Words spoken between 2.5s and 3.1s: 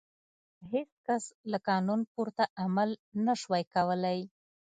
عمل